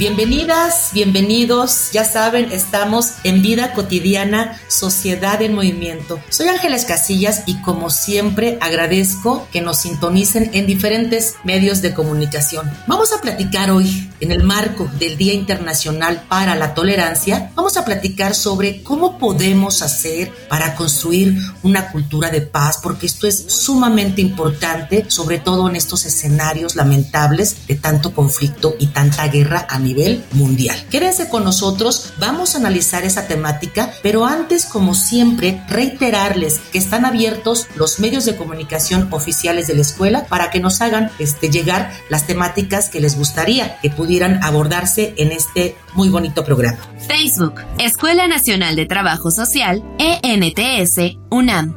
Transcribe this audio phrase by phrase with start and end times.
[0.00, 0.09] 10%.
[0.20, 1.92] Bienvenidas, bienvenidos.
[1.92, 6.20] Ya saben, estamos en Vida Cotidiana, Sociedad en Movimiento.
[6.28, 12.70] Soy Ángeles Casillas y como siempre agradezco que nos sintonicen en diferentes medios de comunicación.
[12.86, 17.86] Vamos a platicar hoy, en el marco del Día Internacional para la Tolerancia, vamos a
[17.86, 24.20] platicar sobre cómo podemos hacer para construir una cultura de paz, porque esto es sumamente
[24.20, 30.09] importante, sobre todo en estos escenarios lamentables de tanto conflicto y tanta guerra a nivel
[30.32, 30.76] mundial.
[30.90, 37.04] Quédense con nosotros, vamos a analizar esa temática, pero antes, como siempre, reiterarles que están
[37.04, 41.92] abiertos los medios de comunicación oficiales de la escuela para que nos hagan este, llegar
[42.08, 46.78] las temáticas que les gustaría que pudieran abordarse en este muy bonito programa.
[47.06, 51.76] Facebook, Escuela Nacional de Trabajo Social, ENTS, UNAM.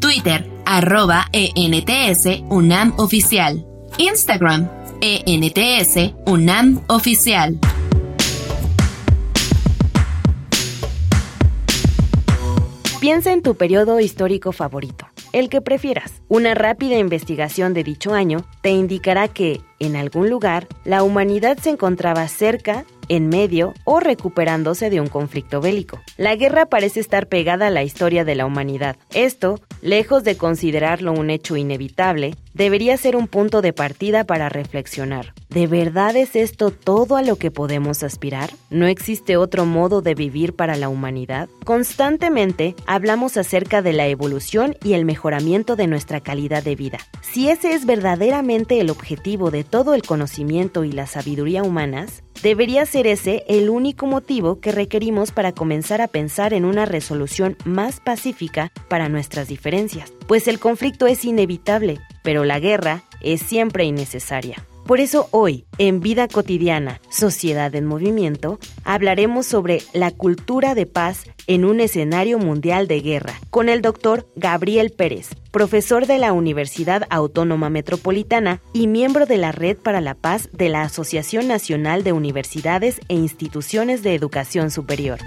[0.00, 3.64] Twitter, arroba ENTS, UNAM Oficial.
[3.98, 4.68] Instagram,
[5.00, 7.58] ENTS UNAM Oficial.
[13.04, 16.22] Piensa en tu periodo histórico favorito, el que prefieras.
[16.28, 21.68] Una rápida investigación de dicho año te indicará que, en algún lugar, la humanidad se
[21.68, 26.00] encontraba cerca en medio o recuperándose de un conflicto bélico.
[26.16, 28.96] La guerra parece estar pegada a la historia de la humanidad.
[29.12, 35.34] Esto, lejos de considerarlo un hecho inevitable, debería ser un punto de partida para reflexionar.
[35.50, 38.50] ¿De verdad es esto todo a lo que podemos aspirar?
[38.70, 41.48] ¿No existe otro modo de vivir para la humanidad?
[41.64, 46.98] Constantemente hablamos acerca de la evolución y el mejoramiento de nuestra calidad de vida.
[47.20, 52.84] Si ese es verdaderamente el objetivo de todo el conocimiento y la sabiduría humanas, Debería
[52.84, 58.00] ser ese el único motivo que requerimos para comenzar a pensar en una resolución más
[58.00, 64.62] pacífica para nuestras diferencias, pues el conflicto es inevitable, pero la guerra es siempre innecesaria.
[64.86, 71.24] Por eso hoy, en Vida Cotidiana, Sociedad en Movimiento, hablaremos sobre la cultura de paz
[71.46, 77.06] en un escenario mundial de guerra, con el doctor Gabriel Pérez, profesor de la Universidad
[77.08, 82.12] Autónoma Metropolitana y miembro de la Red para la Paz de la Asociación Nacional de
[82.12, 85.18] Universidades e Instituciones de Educación Superior.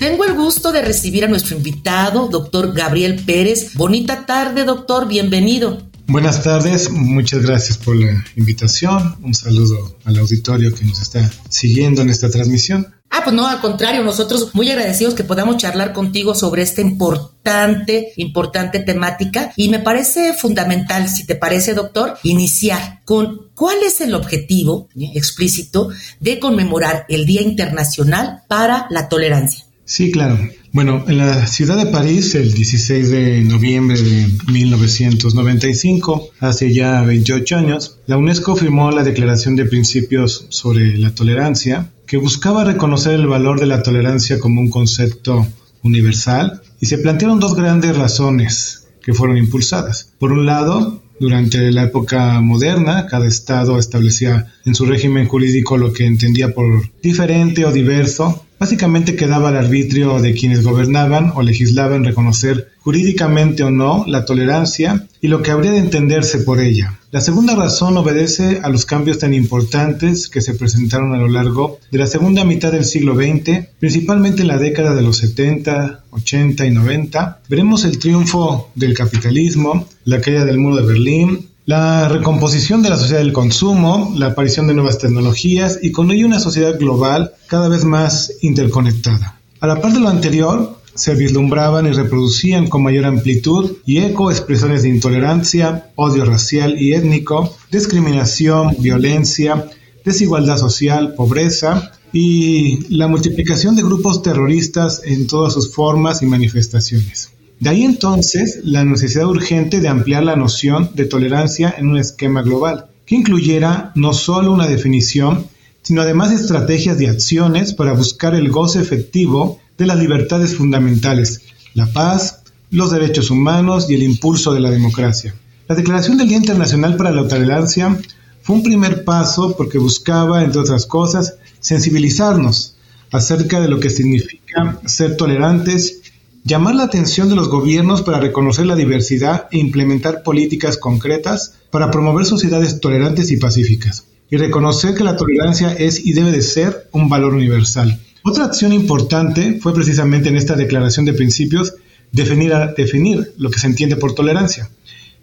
[0.00, 3.74] Tengo el gusto de recibir a nuestro invitado, doctor Gabriel Pérez.
[3.74, 5.76] Bonita tarde, doctor, bienvenido.
[6.06, 9.16] Buenas tardes, muchas gracias por la invitación.
[9.22, 12.94] Un saludo al auditorio que nos está siguiendo en esta transmisión.
[13.10, 18.14] Ah, pues no, al contrario, nosotros muy agradecidos que podamos charlar contigo sobre esta importante,
[18.16, 24.14] importante temática y me parece fundamental, si te parece, doctor, iniciar con cuál es el
[24.14, 25.90] objetivo explícito
[26.20, 29.66] de conmemorar el Día Internacional para la Tolerancia.
[29.90, 30.38] Sí, claro.
[30.72, 37.56] Bueno, en la ciudad de París, el 16 de noviembre de 1995, hace ya 28
[37.56, 43.26] años, la UNESCO firmó la Declaración de Principios sobre la Tolerancia, que buscaba reconocer el
[43.26, 45.48] valor de la tolerancia como un concepto
[45.82, 50.12] universal, y se plantearon dos grandes razones que fueron impulsadas.
[50.20, 55.92] Por un lado, durante la época moderna, cada Estado establecía en su régimen jurídico lo
[55.92, 62.04] que entendía por diferente o diverso Básicamente quedaba al arbitrio de quienes gobernaban o legislaban
[62.04, 66.98] reconocer jurídicamente o no la tolerancia y lo que habría de entenderse por ella.
[67.10, 71.78] La segunda razón obedece a los cambios tan importantes que se presentaron a lo largo
[71.90, 76.66] de la segunda mitad del siglo XX, principalmente en la década de los 70, 80
[76.66, 77.40] y 90.
[77.48, 82.96] Veremos el triunfo del capitalismo, la caída del muro de Berlín, la recomposición de la
[82.96, 87.68] sociedad del consumo, la aparición de nuevas tecnologías y con ello una sociedad global cada
[87.68, 89.38] vez más interconectada.
[89.60, 94.32] A la par de lo anterior, se vislumbraban y reproducían con mayor amplitud y eco
[94.32, 99.70] expresiones de intolerancia, odio racial y étnico, discriminación, violencia,
[100.04, 107.30] desigualdad social, pobreza y la multiplicación de grupos terroristas en todas sus formas y manifestaciones.
[107.60, 112.40] De ahí entonces la necesidad urgente de ampliar la noción de tolerancia en un esquema
[112.40, 115.46] global, que incluyera no solo una definición,
[115.82, 121.42] sino además estrategias de acciones para buscar el goce efectivo de las libertades fundamentales,
[121.74, 122.40] la paz,
[122.70, 125.34] los derechos humanos y el impulso de la democracia.
[125.68, 127.94] La Declaración del Día Internacional para la Tolerancia
[128.40, 132.74] fue un primer paso porque buscaba, entre otras cosas, sensibilizarnos
[133.12, 135.99] acerca de lo que significa ser tolerantes,
[136.44, 141.90] llamar la atención de los gobiernos para reconocer la diversidad e implementar políticas concretas para
[141.90, 146.88] promover sociedades tolerantes y pacíficas, y reconocer que la tolerancia es y debe de ser
[146.92, 148.00] un valor universal.
[148.22, 151.74] Otra acción importante fue precisamente en esta declaración de principios
[152.12, 154.70] definir, definir lo que se entiende por tolerancia,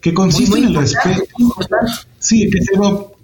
[0.02, 1.24] que consiste en el respeto.
[2.20, 3.18] Sí, que es algo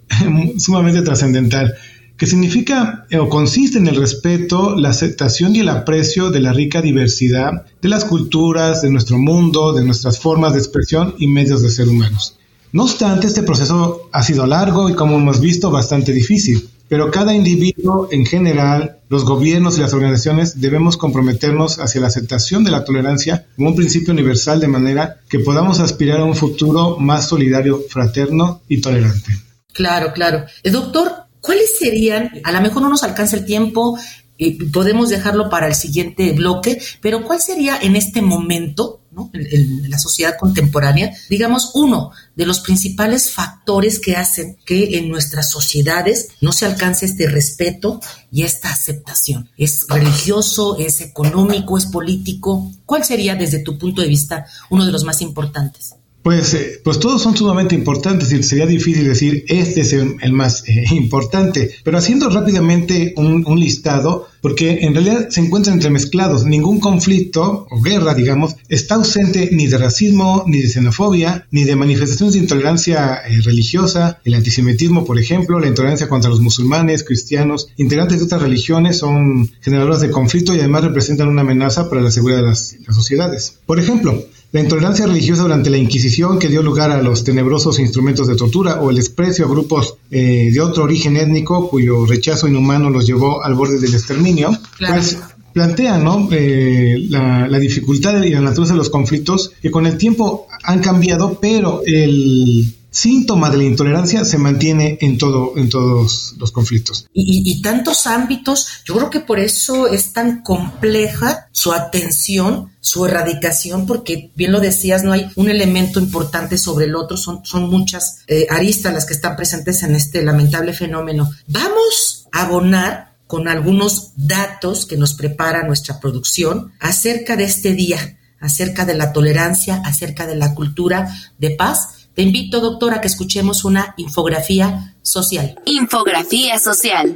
[0.57, 1.73] sumamente trascendental,
[2.17, 6.53] que significa eh, o consiste en el respeto, la aceptación y el aprecio de la
[6.53, 11.61] rica diversidad de las culturas, de nuestro mundo, de nuestras formas de expresión y medios
[11.61, 12.37] de ser humanos.
[12.71, 17.33] No obstante, este proceso ha sido largo y, como hemos visto, bastante difícil pero cada
[17.33, 22.85] individuo en general, los gobiernos y las organizaciones debemos comprometernos hacia la aceptación de la
[22.85, 27.81] tolerancia como un principio universal de manera que podamos aspirar a un futuro más solidario,
[27.89, 29.31] fraterno y tolerante.
[29.73, 30.45] Claro, claro.
[30.61, 33.99] Eh, doctor, ¿cuáles serían, a lo mejor no nos alcanza el tiempo,
[34.35, 39.03] y podemos dejarlo para el siguiente bloque, pero ¿cuál sería en este momento
[39.33, 45.49] en, la sociedad contemporánea, digamos, uno de los principales factores que hacen que en nuestras
[45.51, 47.99] sociedades no se alcance este respeto
[48.31, 49.49] y esta aceptación.
[49.57, 52.71] ¿Es religioso, es económico, es político?
[52.85, 55.95] ¿Cuál sería desde tu punto de vista uno de los más importantes?
[56.23, 60.63] Pues, eh, pues todos son sumamente importantes y sería difícil decir este es el, más
[60.67, 67.67] eh, importante, pero haciendo rápidamente un, listado, porque en realidad se encuentran entremezclados, ningún conflicto
[67.69, 72.39] o guerra, digamos, está ausente ni de racismo, ni de xenofobia, ni de manifestaciones de
[72.39, 78.25] intolerancia eh, religiosa, el antisemitismo, por ejemplo, la intolerancia contra los musulmanes, cristianos, integrantes de
[78.25, 82.47] otras religiones son generadoras de conflicto y además representan una amenaza para la seguridad de
[82.47, 83.59] las sociedades.
[83.65, 88.27] Por ejemplo, la intolerancia religiosa durante la Inquisición que dio lugar a los tenebrosos instrumentos
[88.27, 92.91] de tortura o el desprecio a grupos eh, de otro origen étnico cuyo rechazo inhumano
[92.91, 95.17] los llevó al borde del exterminio, pues
[95.53, 96.29] plantean ¿no?
[96.31, 100.81] Eh, la, la, dificultad y la naturaleza de los conflictos que con el tiempo han
[100.81, 107.07] cambiado, pero el síntoma de la intolerancia se mantiene en todo en todos los conflictos.
[107.11, 113.87] Y, tantos ámbitos yo creo que por eso es tan compleja su atención su erradicación
[113.87, 118.19] porque bien lo decías no hay un elemento importante sobre el otro son son muchas
[118.27, 121.31] eh, aristas las que están presentes en este lamentable fenómeno.
[121.47, 128.19] Vamos a abonar con algunos datos que nos prepara nuestra producción acerca de este día
[128.39, 133.07] acerca de la tolerancia acerca de la cultura de paz te invito, doctora, a que
[133.07, 135.59] escuchemos una infografía social.
[135.65, 137.15] Infografía social.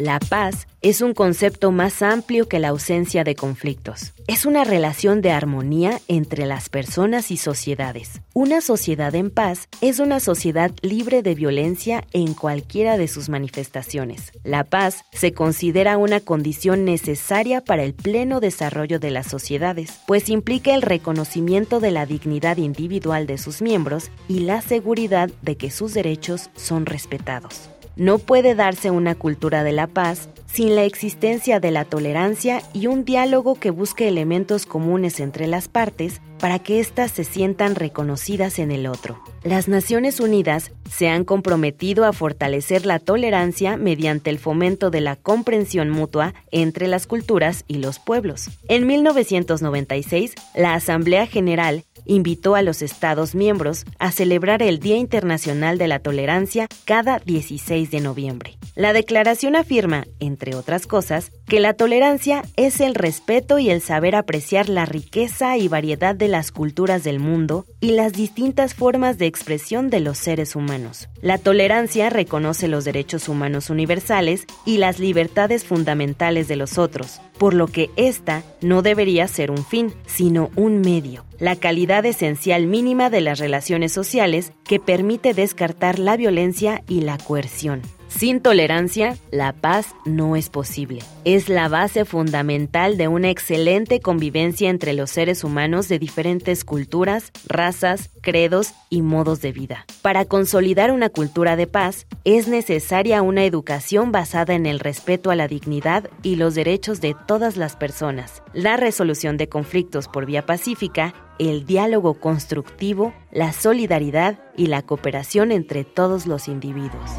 [0.00, 4.14] La paz es un concepto más amplio que la ausencia de conflictos.
[4.28, 8.22] Es una relación de armonía entre las personas y sociedades.
[8.32, 14.32] Una sociedad en paz es una sociedad libre de violencia en cualquiera de sus manifestaciones.
[14.42, 20.30] La paz se considera una condición necesaria para el pleno desarrollo de las sociedades, pues
[20.30, 25.70] implica el reconocimiento de la dignidad individual de sus miembros y la seguridad de que
[25.70, 27.68] sus derechos son respetados.
[28.00, 32.86] No puede darse una cultura de la paz sin la existencia de la tolerancia y
[32.86, 38.58] un diálogo que busque elementos comunes entre las partes para que éstas se sientan reconocidas
[38.58, 39.22] en el otro.
[39.44, 45.16] Las Naciones Unidas se han comprometido a fortalecer la tolerancia mediante el fomento de la
[45.16, 48.48] comprensión mutua entre las culturas y los pueblos.
[48.68, 55.78] En 1996, la Asamblea General invitó a los Estados miembros a celebrar el Día Internacional
[55.78, 58.58] de la Tolerancia cada 16 de noviembre.
[58.74, 64.14] La declaración afirma, entre otras cosas, que la tolerancia es el respeto y el saber
[64.14, 69.26] apreciar la riqueza y variedad de las culturas del mundo y las distintas formas de
[69.26, 71.08] expresión de los seres humanos.
[71.22, 77.52] La tolerancia reconoce los derechos humanos universales y las libertades fundamentales de los otros, por
[77.52, 83.10] lo que esta no debería ser un fin, sino un medio, la calidad esencial mínima
[83.10, 87.82] de las relaciones sociales que permite descartar la violencia y la coerción.
[88.10, 91.00] Sin tolerancia, la paz no es posible.
[91.24, 97.30] Es la base fundamental de una excelente convivencia entre los seres humanos de diferentes culturas,
[97.46, 99.86] razas, credos y modos de vida.
[100.02, 105.36] Para consolidar una cultura de paz, es necesaria una educación basada en el respeto a
[105.36, 110.46] la dignidad y los derechos de todas las personas, la resolución de conflictos por vía
[110.46, 117.10] pacífica, el diálogo constructivo, la solidaridad y la cooperación entre todos los individuos.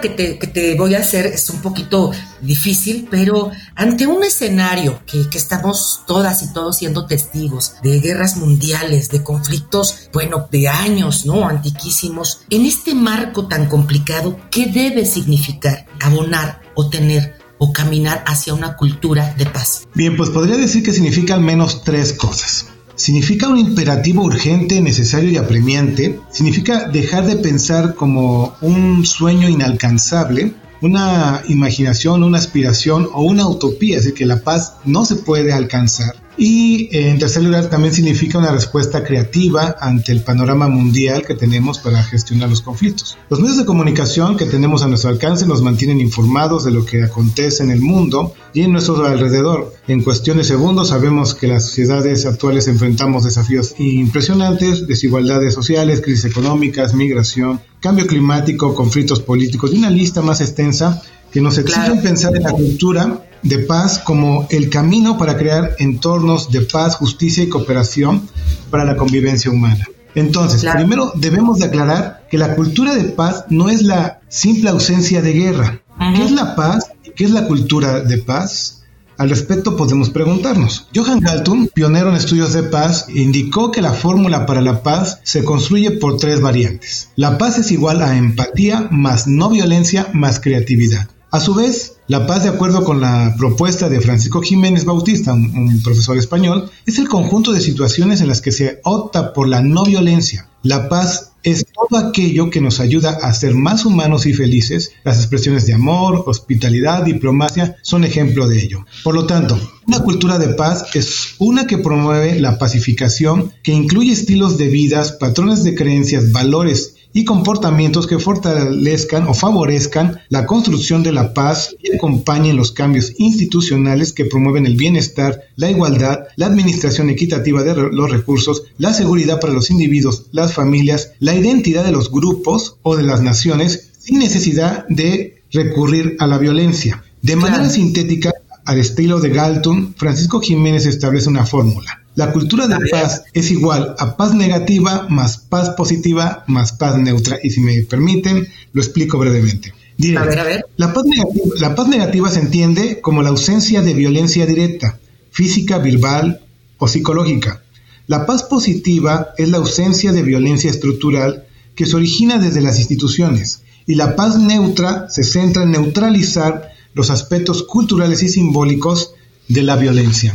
[0.00, 5.00] Que te, que te voy a hacer es un poquito difícil, pero ante un escenario
[5.06, 10.68] que, que, estamos todas y todos siendo testigos de guerras mundiales, de conflictos, bueno, de
[10.68, 11.46] años, ¿no?
[11.46, 18.54] Antiquísimos, en este marco tan complicado, ¿qué debe significar abonar o tener o caminar hacia
[18.54, 19.86] una cultura de paz?
[19.94, 22.66] Bien, pues podría decir que significa al menos tres cosas.
[22.94, 26.20] Significa un imperativo urgente, necesario y apremiante.
[26.30, 33.98] Significa dejar de pensar como un sueño inalcanzable una imaginación, una aspiración o una utopía,
[33.98, 36.16] es decir, que la paz no se puede alcanzar.
[36.36, 41.34] Y eh, en tercer lugar también significa una respuesta creativa ante el panorama mundial que
[41.34, 43.18] tenemos para gestionar los conflictos.
[43.28, 47.02] Los medios de comunicación que tenemos a nuestro alcance nos mantienen informados de lo que
[47.02, 49.74] acontece en el mundo y en nuestro alrededor.
[49.88, 56.24] En cuestión de segundos sabemos que las sociedades actuales enfrentamos desafíos impresionantes, desigualdades sociales, crisis
[56.24, 62.36] económicas, migración, cambio climático, conflictos políticos y una lista más extensa que nos exigen pensar
[62.36, 67.48] en la cultura de paz como el camino para crear entornos de paz, justicia y
[67.48, 68.28] cooperación
[68.70, 69.86] para la convivencia humana.
[70.14, 75.22] Entonces, primero debemos de aclarar que la cultura de paz no es la simple ausencia
[75.22, 75.82] de guerra.
[76.16, 76.90] ¿Qué es la paz?
[77.16, 78.82] ¿Qué es la cultura de paz?
[79.18, 80.88] Al respecto podemos preguntarnos.
[80.94, 85.44] Johan Galtung, pionero en estudios de paz, indicó que la fórmula para la paz se
[85.44, 87.10] construye por tres variantes.
[87.16, 91.08] La paz es igual a empatía más no violencia más creatividad.
[91.32, 95.80] A su vez, la paz, de acuerdo con la propuesta de Francisco Jiménez Bautista, un,
[95.82, 99.84] profesor español, es el conjunto de situaciones en las que se opta por la no
[99.84, 100.50] violencia.
[100.62, 104.92] La paz es todo aquello que nos ayuda a ser más humanos y felices.
[105.04, 108.84] Las expresiones de amor, hospitalidad, diplomacia son ejemplo de ello.
[109.02, 114.12] Por lo tanto, una cultura de paz es una que promueve la pacificación, que incluye
[114.12, 121.02] estilos de vidas, patrones de creencias, valores y comportamientos que fortalezcan o favorezcan la construcción
[121.02, 126.46] de la paz y acompañen los cambios institucionales que promueven el bienestar, la igualdad, la
[126.46, 131.92] administración equitativa de los recursos, la seguridad para los individuos, las familias, la identidad de
[131.92, 137.04] los grupos o de las naciones sin necesidad de recurrir a la violencia.
[137.20, 138.32] De manera sintética,
[138.64, 142.01] al estilo de Galton, Francisco Jiménez establece una fórmula.
[142.14, 147.38] La cultura de paz es igual a paz negativa más paz positiva más paz neutra.
[147.42, 149.72] Y si me permiten, lo explico brevemente.
[150.16, 150.66] a ver, a ver.
[150.76, 154.98] La, paz negativa, la paz negativa se entiende como la ausencia de violencia directa,
[155.30, 156.42] física, verbal
[156.78, 157.62] o psicológica.
[158.06, 163.62] La paz positiva es la ausencia de violencia estructural que se origina desde las instituciones.
[163.86, 169.14] Y la paz neutra se centra en neutralizar los aspectos culturales y simbólicos
[169.48, 170.34] de la violencia.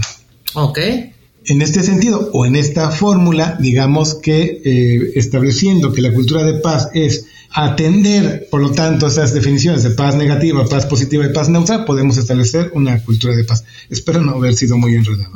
[0.56, 0.80] Ok.
[1.50, 6.56] En este sentido, o en esta fórmula, digamos que eh, estableciendo que la cultura de
[6.60, 11.48] paz es atender, por lo tanto, esas definiciones de paz negativa, paz positiva y paz
[11.48, 13.64] neutral, podemos establecer una cultura de paz.
[13.90, 15.32] Espero no haber sido muy enredado.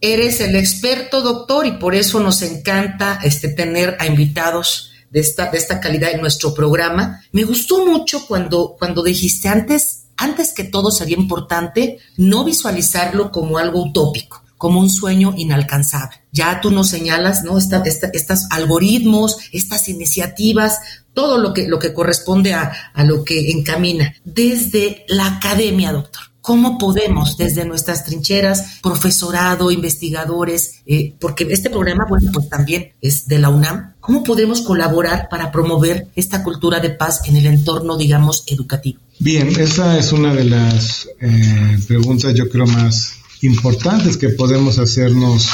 [0.00, 5.50] Eres el experto, doctor, y por eso nos encanta este, tener a invitados de esta,
[5.50, 7.20] de esta calidad en nuestro programa.
[7.32, 13.58] Me gustó mucho cuando, cuando dijiste antes, antes que todo sería importante no visualizarlo como
[13.58, 16.16] algo utópico como un sueño inalcanzable.
[16.32, 17.58] Ya tú nos señalas, ¿no?
[17.58, 20.78] estos algoritmos, estas iniciativas,
[21.12, 22.72] todo lo que, lo que corresponde a,
[23.04, 24.14] lo que encamina.
[24.24, 26.22] Desde la academia, doctor.
[26.40, 33.26] ¿Cómo podemos, desde nuestras trincheras, profesorado, investigadores, eh, porque este programa, bueno, pues también es
[33.26, 37.96] de la UNAM, ¿cómo podemos colaborar para promover esta cultura de paz en el entorno,
[37.96, 39.00] digamos, educativo?
[39.20, 45.48] Bien, esa es una de las eh, preguntas, yo creo, más importantes que podemos hacernos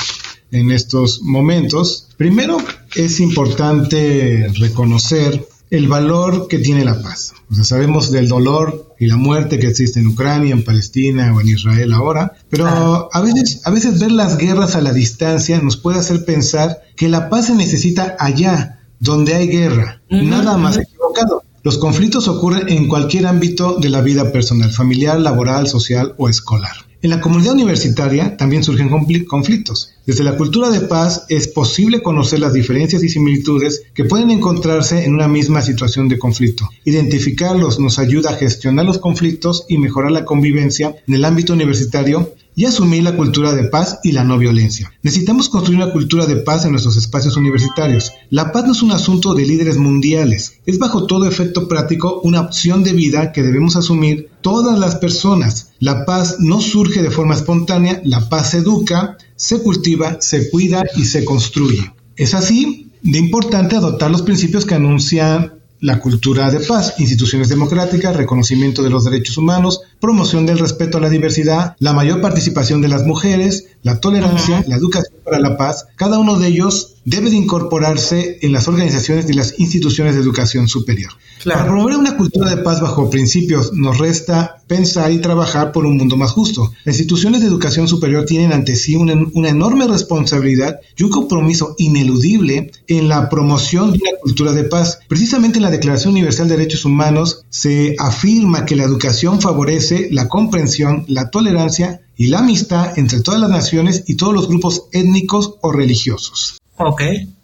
[0.51, 2.09] en estos momentos.
[2.17, 2.59] Primero,
[2.95, 7.33] es importante reconocer el valor que tiene la paz.
[7.51, 11.41] O sea, sabemos del dolor y la muerte que existe en Ucrania, en Palestina o
[11.41, 15.77] en Israel ahora, pero a veces, a veces ver las guerras a la distancia nos
[15.77, 20.03] puede hacer pensar que la paz se necesita allá, donde hay guerra.
[20.11, 21.45] Nada más equivocado.
[21.63, 26.90] Los conflictos ocurren en cualquier ámbito de la vida personal, familiar, laboral, social o escolar.
[27.03, 28.91] En la comunidad universitaria también surgen
[29.27, 29.95] conflictos.
[30.05, 35.07] Desde la cultura de paz es posible conocer las diferencias y similitudes que pueden encontrarse
[35.07, 36.69] en una misma situación de conflicto.
[36.85, 42.35] Identificarlos nos ayuda a gestionar los conflictos y mejorar la convivencia en el ámbito universitario
[42.55, 44.93] y asumir la cultura de paz y la no violencia.
[45.03, 48.13] Necesitamos construir una cultura de paz en nuestros espacios universitarios.
[48.29, 52.41] La paz no es un asunto de líderes mundiales, es bajo todo efecto práctico una
[52.41, 55.73] opción de vida que debemos asumir todas las personas.
[55.79, 60.85] La paz no surge de forma espontánea, la paz se educa, se cultiva, se cuida
[60.97, 61.93] y se construye.
[62.17, 68.15] Es así de importante adoptar los principios que anuncian la cultura de paz, instituciones democráticas,
[68.17, 72.89] reconocimiento de los derechos humanos, promoción del respeto a la diversidad, la mayor participación de
[72.89, 75.87] las mujeres, la tolerancia, la educación para la paz.
[75.97, 80.69] Cada uno de ellos debe de incorporarse en las organizaciones y las instituciones de educación
[80.69, 81.11] superior.
[81.45, 85.97] Para promover una cultura de paz bajo principios nos resta pensar y trabajar por un
[85.97, 86.73] mundo más justo.
[86.85, 91.75] Las instituciones de educación superior tienen ante sí una, una enorme responsabilidad y un compromiso
[91.79, 95.01] ineludible en la promoción de una cultura de paz.
[95.09, 100.29] Precisamente en la Declaración Universal de Derechos Humanos se afirma que la educación favorece la
[100.29, 105.55] comprensión, la tolerancia y la amistad entre todas las naciones y todos los grupos étnicos
[105.61, 106.59] o religiosos.
[106.77, 107.03] Ok.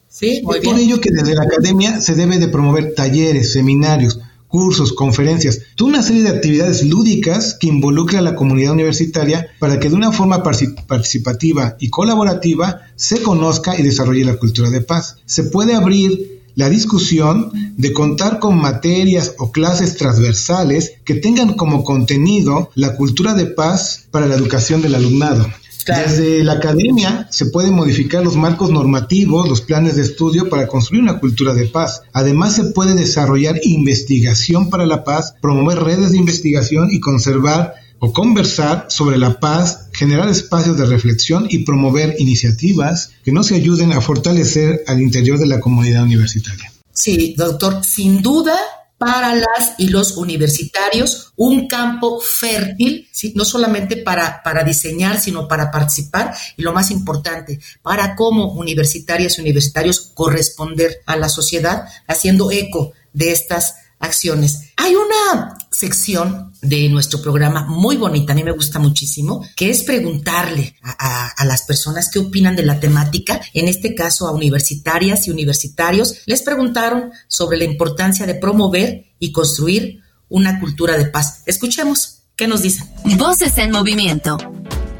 [0.08, 4.94] Sí, muy Por ello que desde la academia se debe de promover talleres, seminarios, cursos,
[4.94, 9.90] conferencias, toda una serie de actividades lúdicas que involucran a la comunidad universitaria para que
[9.90, 15.18] de una forma participativa y colaborativa se conozca y desarrolle la cultura de paz.
[15.26, 21.84] Se puede abrir la discusión de contar con materias o clases transversales que tengan como
[21.84, 25.46] contenido la cultura de paz para la educación del alumnado.
[25.86, 31.02] Desde la academia se pueden modificar los marcos normativos, los planes de estudio para construir
[31.02, 32.02] una cultura de paz.
[32.12, 38.12] Además se puede desarrollar investigación para la paz, promover redes de investigación y conservar o
[38.12, 44.00] conversar sobre la paz, generar espacios de reflexión y promover iniciativas que nos ayuden a
[44.00, 46.72] fortalecer al interior de la comunidad universitaria.
[46.92, 48.56] Sí, doctor, sin duda
[48.98, 53.32] para las y los universitarios un campo fértil, ¿sí?
[53.36, 59.36] no solamente para, para diseñar, sino para participar y lo más importante, para como universitarias
[59.36, 63.74] y universitarios corresponder a la sociedad haciendo eco de estas
[64.06, 64.70] acciones.
[64.76, 69.82] Hay una sección de nuestro programa muy bonita, a mí me gusta muchísimo, que es
[69.82, 75.26] preguntarle a, a, las personas qué opinan de la temática, en este caso a universitarias
[75.26, 81.42] y universitarios, les preguntaron sobre la importancia de promover y construir una cultura de paz.
[81.46, 82.88] Escuchemos, ¿qué nos dicen?
[83.18, 84.38] Voces en movimiento.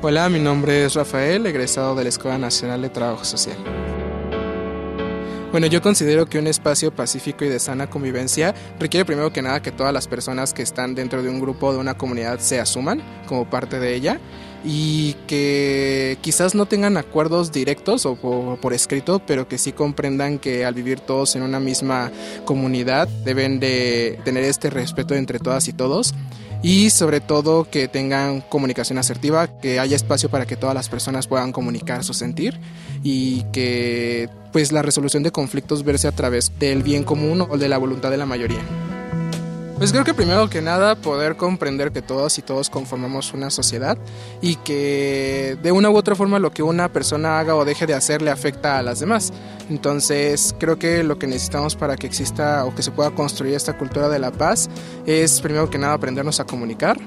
[0.02, 3.56] Hola, mi nombre es Rafael, egresado de la Escuela Nacional de Trabajo Social.
[5.52, 9.62] Bueno, yo considero que un espacio pacífico y de sana convivencia requiere primero que nada
[9.62, 12.60] que todas las personas que están dentro de un grupo o de una comunidad se
[12.60, 14.20] asuman como parte de ella
[14.64, 20.40] y que quizás no tengan acuerdos directos o por, por, escrito, pero que sí comprendan
[20.40, 22.10] que al vivir todos en una misma
[22.44, 26.12] comunidad deben de tener este respeto entre todas y todos
[26.62, 31.28] y sobre todo que tengan comunicación asertiva, que haya espacio para que todas las personas
[31.28, 32.58] puedan comunicar su sentir
[33.08, 37.68] y que pues la resolución de conflictos verse a través del bien común o de
[37.68, 38.58] la voluntad de la mayoría.
[39.78, 43.96] Pues creo que primero que nada poder comprender que todos y todos conformamos una sociedad
[44.40, 47.94] y que de una u otra forma lo que una persona haga o deje de
[47.94, 49.32] hacer le afecta a las demás.
[49.70, 53.78] Entonces creo que lo que necesitamos para que exista o que se pueda construir esta
[53.78, 54.68] cultura de la paz
[55.06, 56.98] es primero que nada aprendernos a comunicar,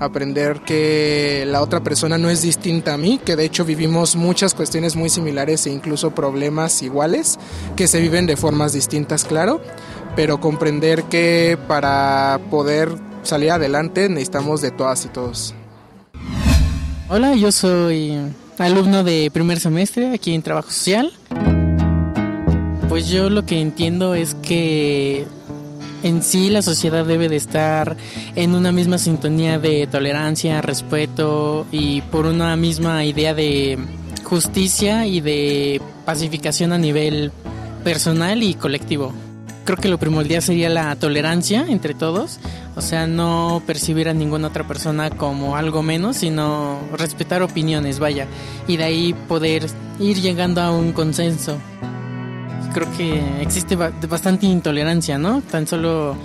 [0.00, 4.54] aprender que la otra persona no es distinta a mí, que de hecho vivimos muchas
[4.54, 7.38] cuestiones muy similares e incluso problemas iguales
[7.76, 9.60] que se viven de formas distintas, claro
[10.16, 12.90] pero comprender que para poder
[13.22, 15.54] salir adelante necesitamos de todas y todos.
[17.08, 18.18] Hola, yo soy
[18.58, 21.12] alumno de primer semestre aquí en Trabajo Social.
[22.88, 25.26] Pues yo lo que entiendo es que
[26.04, 27.96] en sí la sociedad debe de estar
[28.36, 33.78] en una misma sintonía de tolerancia, respeto y por una misma idea de
[34.22, 37.32] justicia y de pacificación a nivel
[37.82, 39.12] personal y colectivo
[39.64, 42.38] creo que lo primordial sería la tolerancia entre todos,
[42.76, 48.26] o sea, no percibir a ninguna otra persona como algo menos, sino respetar opiniones, vaya,
[48.68, 49.66] y de ahí poder
[49.98, 51.58] ir llegando a un consenso.
[52.74, 55.42] Creo que existe bastante intolerancia, ¿no?
[55.42, 56.16] Tan solo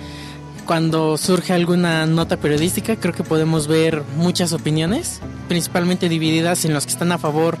[0.66, 6.86] cuando surge alguna nota periodística, creo que podemos ver muchas opiniones, principalmente divididas en los
[6.86, 7.56] que están a favor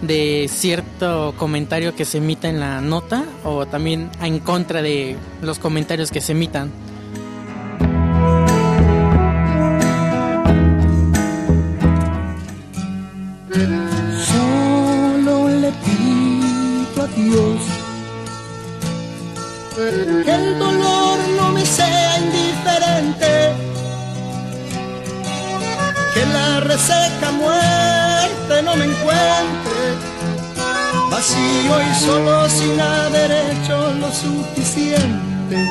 [0.00, 5.58] de cierto comentario que se emita en la nota o también en contra de los
[5.58, 6.70] comentarios que se emitan.
[26.88, 29.96] La reseca muerte no me encuentre
[31.10, 35.70] vacío y solo sin haber hecho lo suficiente.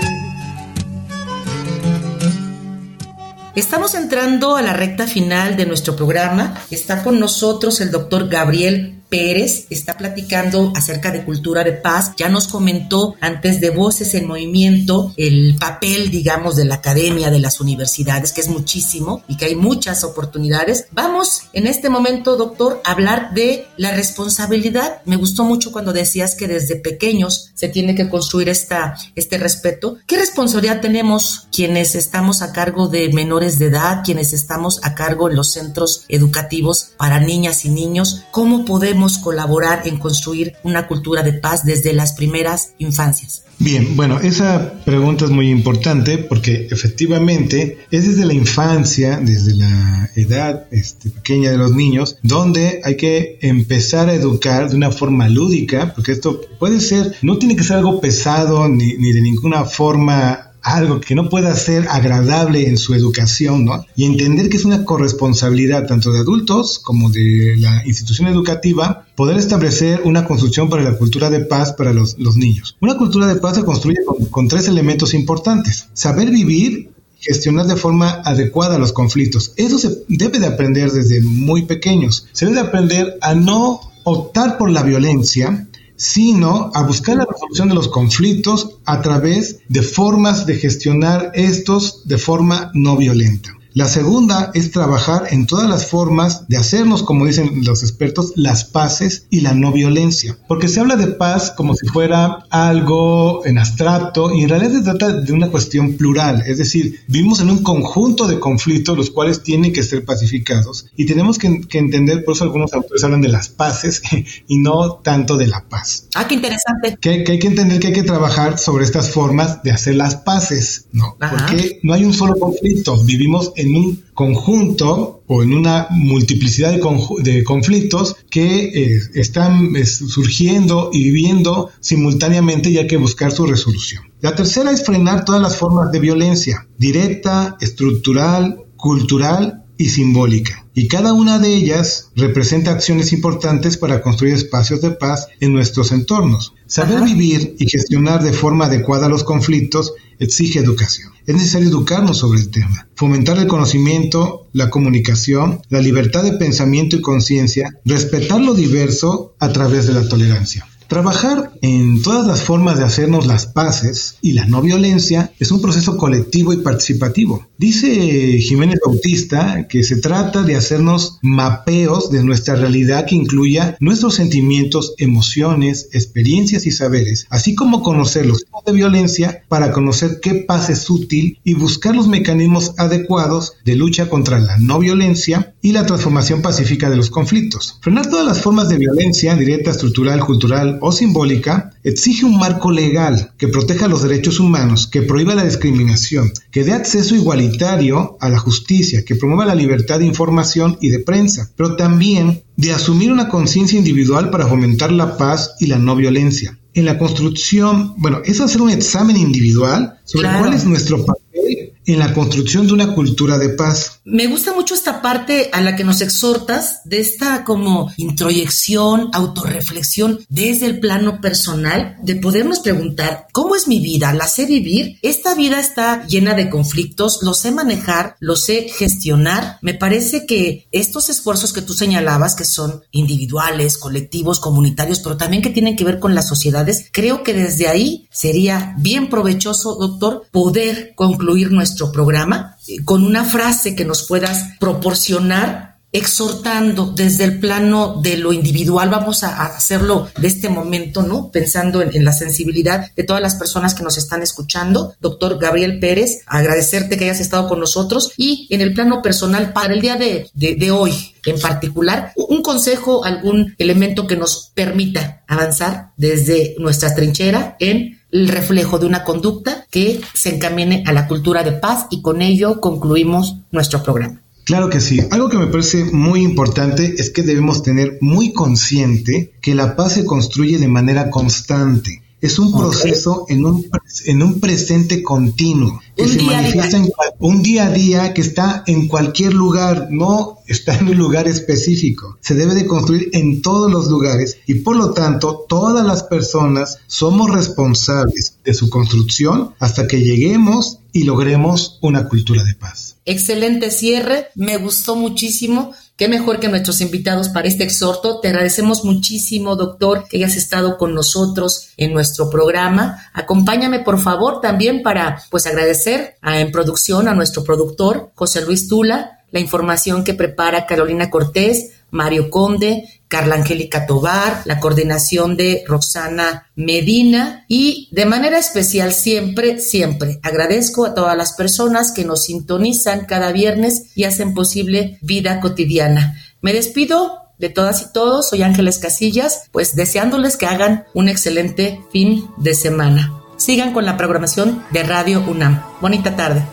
[3.55, 6.53] Estamos entrando a la recta final de nuestro programa.
[6.69, 12.13] Está con nosotros el doctor Gabriel Pérez está platicando acerca de cultura de paz.
[12.17, 17.39] Ya nos comentó antes de Voces en Movimiento el papel, digamos, de la academia, de
[17.39, 20.85] las universidades, que es muchísimo y que hay muchas oportunidades.
[20.91, 25.01] Vamos en este momento, doctor, a hablar de la responsabilidad.
[25.05, 29.97] Me gustó mucho cuando decías que desde pequeños se tiene que construir esta, este respeto.
[30.05, 35.29] ¿Qué responsabilidad tenemos quienes estamos a cargo de menores de edad, quienes estamos a cargo
[35.29, 38.23] en los centros educativos para niñas y niños?
[38.31, 43.43] ¿Cómo podemos colaborar en construir una cultura de paz desde las primeras infancias?
[43.61, 50.09] Bien, bueno, esa pregunta es muy importante porque efectivamente es desde la infancia, desde la
[50.15, 55.27] edad este, pequeña de los niños, donde hay que empezar a educar de una forma
[55.27, 59.65] lúdica, porque esto puede ser, no tiene que ser algo pesado ni, ni de ninguna
[59.65, 63.85] forma algo que no pueda ser agradable en su educación, ¿no?
[63.95, 69.37] Y entender que es una corresponsabilidad tanto de adultos como de la institución educativa poder
[69.37, 72.77] establecer una construcción para la cultura de paz para los, niños.
[72.79, 75.87] Una cultura de paz se construye con, con tres elementos importantes.
[75.93, 79.53] Saber vivir gestionar de forma adecuada los conflictos.
[79.57, 82.27] Eso se debe de aprender desde muy pequeños.
[82.31, 85.67] Se debe de aprender a no optar por la violencia,
[85.99, 92.07] sino a buscar la resolución de los conflictos a través de formas de gestionar estos
[92.07, 93.58] de forma no violenta.
[93.73, 98.63] La segunda es trabajar en todas las formas de hacernos, como dicen los expertos, las
[98.63, 100.37] paces y la no violencia.
[100.47, 104.81] Porque se habla de paz como si fuera algo en abstracto y en realidad se
[104.81, 106.43] trata de una cuestión plural.
[106.47, 111.05] Es decir, vivimos en un conjunto de conflictos los cuales tienen que ser pacificados y
[111.05, 114.01] tenemos que, entender, por eso algunos autores hablan de las paces
[114.47, 116.07] y no tanto de la paz.
[116.15, 116.97] Ah, qué interesante.
[116.99, 120.15] Que, que hay que entender que hay que trabajar sobre estas formas de hacer las
[120.15, 121.15] paces, ¿no?
[121.19, 127.43] Porque no hay un solo conflicto, vivimos en un conjunto o en una multiplicidad de,
[127.43, 134.03] conflictos que eh, están surgiendo y viviendo simultáneamente y hay que buscar su resolución.
[134.21, 140.65] La tercera es frenar todas las formas de violencia, directa, estructural, cultural y simbólica.
[140.73, 145.91] Y cada una de ellas representa acciones importantes para construir espacios de paz en nuestros
[145.91, 146.53] entornos.
[146.67, 151.11] Saber vivir y gestionar de forma adecuada los conflictos exige educación.
[151.29, 156.95] Es necesario educarnos sobre el tema, fomentar el conocimiento, la comunicación, la libertad de pensamiento
[156.95, 160.67] y conciencia, respetar lo diverso a través de la tolerancia.
[160.89, 165.61] Trabajar en todas las formas de hacernos las paces y la no violencia es un
[165.61, 167.45] proceso colectivo y participativo.
[167.59, 174.15] Dice Jiménez Bautista que se trata de hacernos mapeos de nuestra realidad que incluya nuestros
[174.15, 180.33] sentimientos, emociones, experiencias y saberes, así como conocer los tipos de violencia para conocer qué
[180.33, 185.73] paz es útil y buscar los mecanismos adecuados de lucha contra la no violencia y
[185.73, 187.77] la transformación pacífica de los conflictos.
[187.81, 193.33] Frenar todas las formas de violencia, directa, estructural, cultural, o simbólica exige un marco legal
[193.37, 198.39] que proteja los derechos humanos, que prohíba la discriminación, que dé acceso igualitario a la
[198.39, 203.29] justicia, que promueva la libertad de información y de prensa, pero también de asumir una
[203.29, 206.57] conciencia individual para fomentar la paz y la no violencia.
[206.73, 211.99] En la construcción, bueno, es hacer un examen individual sobre cuál es nuestro papel en
[211.99, 213.98] la construcción de una cultura de paz.
[214.11, 220.25] Me gusta mucho esta parte a la que nos exhortas de esta como introyección, autorreflexión
[220.29, 224.11] desde el plano personal, de podernos preguntar, ¿cómo es mi vida?
[224.13, 224.97] ¿La sé vivir?
[225.03, 229.59] Esta vida está llena de conflictos, lo sé manejar, lo sé gestionar.
[229.61, 235.43] Me parece que estos esfuerzos que tú señalabas, que son individuales, colectivos, comunitarios, pero también
[235.43, 240.25] que tienen que ver con las sociedades, creo que desde ahí sería bien provechoso, doctor,
[240.31, 242.55] poder concluir nuestro programa
[242.85, 249.23] con una frase que nos puedas proporcionar exhortando desde el plano de lo individual, vamos
[249.23, 251.31] a, hacerlo de este momento, ¿no?
[251.31, 254.93] Pensando en, la sensibilidad de todas las personas que nos están escuchando.
[254.99, 259.73] Doctor Gabriel Pérez, agradecerte que hayas estado con nosotros y en el plano personal para
[259.73, 265.91] el día de, de hoy en particular, un consejo, algún elemento que nos permita avanzar
[265.97, 271.43] desde nuestra trinchera en el reflejo de una conducta que se encamine a la cultura
[271.43, 274.21] de paz y con ello concluimos nuestro programa.
[274.49, 274.99] Claro que sí.
[275.11, 279.93] Algo que me parece muy importante es que debemos tener muy consciente que la paz
[279.93, 282.01] se construye de manera constante.
[282.19, 283.69] Es un proceso en un,
[284.05, 288.87] en un presente continuo que se manifiesta en un día a día que está en
[288.87, 292.17] cualquier lugar, no está en un lugar específico.
[292.19, 296.79] Se debe de construir en todos los lugares y por lo tanto todas las personas
[296.87, 302.88] somos responsables de su construcción hasta que lleguemos y logremos una cultura de paz.
[303.05, 305.73] Excelente cierre, me gustó muchísimo.
[305.95, 308.19] Qué mejor que nuestros invitados para este exhorto.
[308.19, 313.09] Te agradecemos muchísimo, doctor, que hayas estado con nosotros en nuestro programa.
[313.13, 318.67] Acompáñame, por favor, también para pues agradecer a, en producción a nuestro productor, José Luis
[318.67, 325.63] Tula, la información que prepara Carolina Cortés, Mario Conde, Carla Angélica Tobar, la coordinación de
[325.67, 332.23] Roxana Medina y de manera especial siempre, siempre agradezco a todas las personas que nos
[332.23, 336.21] sintonizan cada viernes y hacen posible vida cotidiana.
[336.41, 341.81] Me despido de todas y todos, soy Ángeles Casillas, pues deseándoles que hagan un excelente
[341.91, 343.13] fin de semana.
[343.37, 345.63] Sigan con la programación de Radio UNAM.
[345.81, 346.43] Bonita tarde.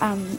[0.00, 0.38] Um,